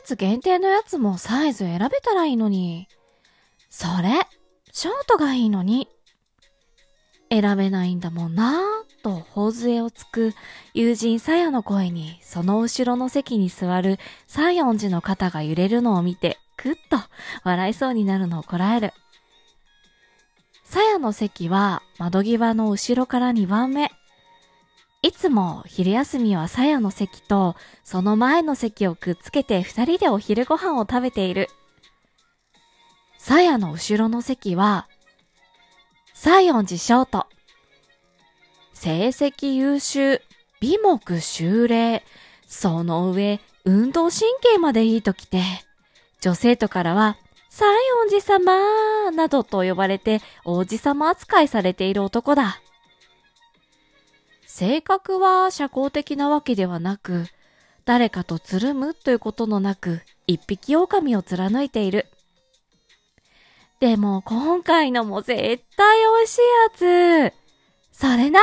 [0.00, 2.88] 節限定のやつもサイズ選べたらいいのに。
[3.68, 4.26] それ、
[4.72, 5.88] ショートがいいのに。
[7.30, 10.34] 選べないんだもんなぁ、と頬杖をつく
[10.74, 16.98] 友人さやの声に、その後ろの席に座る西園寺の肩が揺れるのを見て、くっと
[17.44, 18.92] 笑いそうになるのをこらえる。
[20.64, 23.90] さやの席は窓際の後ろから2番目。
[25.02, 31.48] いつも昼休みはさやの席とその前の席をくっつけて二人でお昼ご飯を食べている。
[33.16, 34.88] さやの後ろの席は、
[36.14, 37.26] 西園寺ショート。
[38.72, 40.22] 成績優秀、
[40.60, 42.02] 美目修麗、
[42.46, 45.42] その上、運動神経までいいときて、
[46.20, 47.16] 女生徒からは、
[47.50, 52.60] 西園寺様などと呼ばれて王子様扱いされている男だ。
[54.60, 57.24] 性格は社交的なわけではなく、
[57.86, 62.04] 誰かとつるむということのなく、一匹狼を貫いている。
[63.80, 66.40] でも今回のも絶対美味しい
[67.22, 67.34] やつ。
[67.90, 68.40] それな？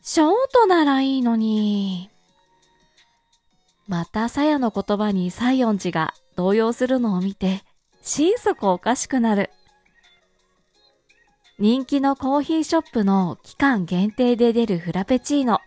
[0.00, 2.08] ショートならいいのに。
[3.86, 7.64] またさやの言葉に西園寺が動揺するのを見て、
[8.00, 9.50] 心底おかしくなる。
[11.60, 15.60] 人気のコーヒーショップの期間限定で出るフラペチーノ。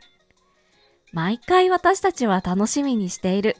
[1.11, 3.57] 毎回私たちは楽しみにしている。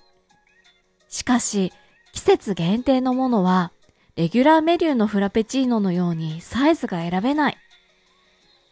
[1.10, 1.72] しかし、
[2.12, 3.72] 季節限定のものは、
[4.16, 7.58] レギュラーメニューのフラペチーノのようにサイズが選べない。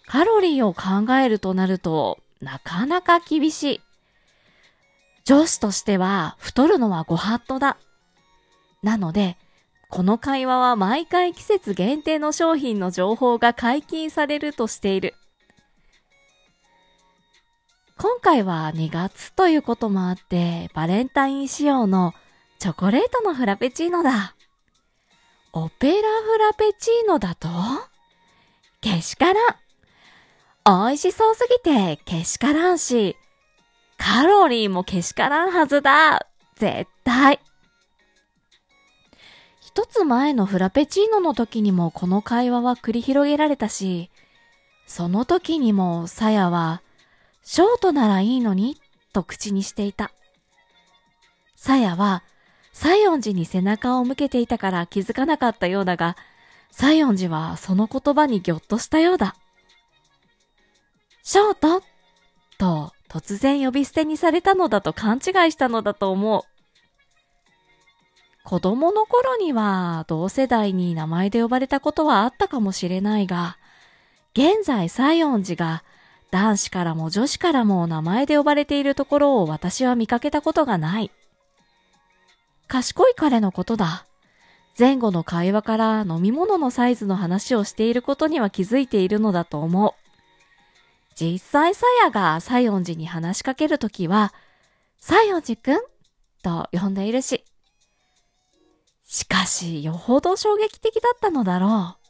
[0.08, 3.82] カロリーを考えるとなると、なかなか厳しい。
[5.23, 7.78] 上司としては、太るのはご法度だ。
[8.82, 9.38] なので、
[9.92, 15.16] この会話は毎回季節限定の商品の情報が解禁されるとしている。
[17.98, 22.14] 今回は2月ということもあって、バレンタイン仕様の
[22.58, 24.33] チョコレートのフラペチーノだ。
[25.52, 27.49] オペラフラペチーノだと？
[28.80, 30.87] けしからん。
[30.87, 33.17] 美味しそうすぎてけしからんし、
[33.98, 36.26] カロリーもけしからんはずだ。
[36.55, 37.42] 絶対。
[39.73, 44.09] 一つ前のフラペチーノの時にもこの会話は繰り広げられたし、
[44.86, 46.82] その時にもさやは、
[47.42, 48.81] ショートならいいのに、
[49.14, 50.11] と口にしていた。
[51.55, 52.21] さやは、
[52.73, 56.17] 西園寺に背中を向けていたから気づかなかったようだが、
[56.70, 59.37] 西園寺はその言葉にぎょっとしたようだ。
[61.23, 61.81] ショート？
[62.58, 66.51] と突然呼び捨てにされたのだと勘違いしたのだと思う。
[68.44, 73.58] 子供の頃には同世代に名前で呼ばれたことはあったかもしれないが、
[74.34, 75.84] 現在西園寺が
[76.32, 81.12] 男子からも女子からも名前で呼ばれているところを私は見かけたことがない。
[82.68, 84.06] 賢い彼のことだ。
[84.80, 89.94] 前後の会話から飲み物のサイズの話をしていることには気づいているのだと思う。
[91.20, 94.34] 実際さやが西園寺に話しかけるときは、
[95.00, 95.82] 西園寺くん
[96.42, 97.44] と呼んでいるし、
[99.11, 102.08] しかし、よほど衝撃的だったのだろう。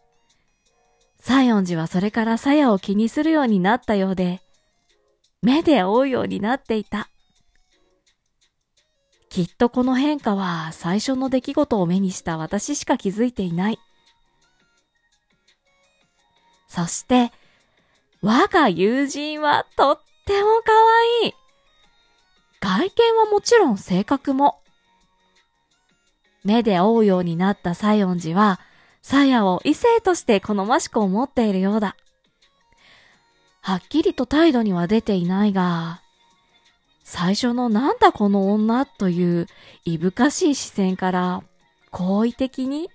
[1.17, 4.39] 西園寺はそれから鞘を気にするようになったようで、
[5.41, 7.09] 目で追うようになっていた。
[9.29, 13.79] きっとこの変化は最初の出来事を目にした私しか気づいていない。
[16.67, 17.31] そして、
[18.21, 20.71] 我が友人はとっても可
[21.23, 21.33] 愛い。
[22.59, 24.60] 外見はもちろん性格も。
[26.43, 28.59] 目で追うようになった西園寺は、
[29.01, 31.95] 鞘を異性として好ましく思っているようだ。
[33.61, 36.01] はっきりと態度には出ていないが、
[37.03, 39.47] 最初のなんだこの女という
[39.85, 41.43] いぶかしい視線から
[41.91, 42.89] 好意的に、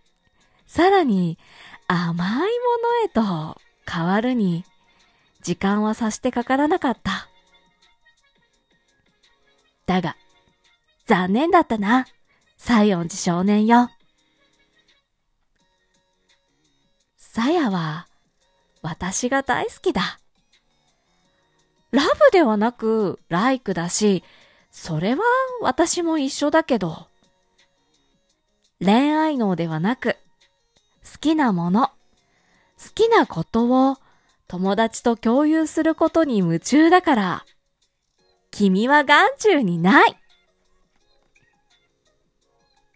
[0.66, 1.38] さらに
[1.86, 2.48] 甘いもの
[3.04, 4.64] へと変わるに、
[5.42, 7.28] 時間はさしてかからなかった。
[9.86, 10.16] だが、
[11.06, 12.06] 残念だったな。
[12.56, 13.90] 西園寺少年よ。
[17.16, 18.08] さやは、
[18.82, 20.18] 私が大好きだ。
[21.90, 24.24] ラブではなく、ライクだし、
[24.70, 25.22] それは
[25.60, 27.08] 私も一緒だけど、
[28.80, 30.16] 恋愛脳ではなく、
[31.04, 31.88] 好きなもの、
[32.78, 33.96] 好きなことを
[34.48, 37.46] 友達と共有することに夢中だから、
[38.50, 40.16] 君は眼中にない。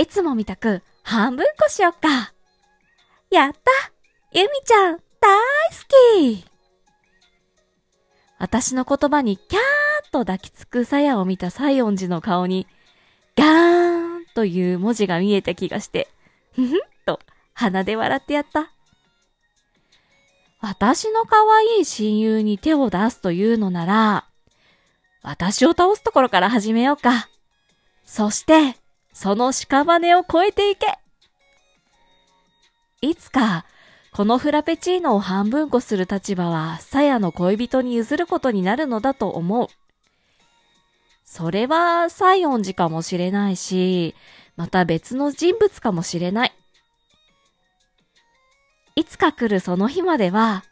[0.00, 2.32] いつもみたく半分こしよっか。
[3.30, 3.58] やった
[4.32, 4.98] ゆみちゃん、大
[6.22, 6.46] 好き
[8.38, 12.66] 私の言葉にキャーッと抱きつくさやを見た西園寺の顔に、
[13.36, 16.08] ガーンという文字が見えた気がして、
[16.54, 17.20] ふふっと
[17.52, 18.72] 鼻で笑ってやった。
[20.62, 24.24] 私の可愛い親友に手を出すというのなら、
[25.20, 27.28] 私を倒すところから始めようか。
[28.06, 28.79] そして、
[29.12, 30.98] その屍を越えていけ。
[33.02, 33.64] いつか、
[34.12, 39.68] このフラペチーノを半分こする立場は、サヤの恋人に譲ることになるのだと思う。
[41.24, 44.14] それは、西園寺かもしれないし、
[44.56, 46.52] また別の人物かもしれない。
[48.96, 50.64] いつか来るその日までは、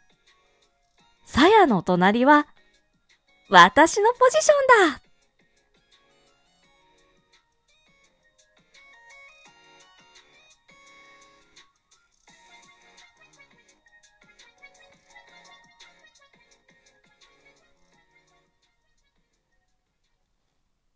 [1.25, 2.45] さやの隣は、
[3.49, 5.01] 私のポジションだ